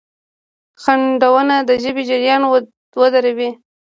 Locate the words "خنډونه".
0.81-1.55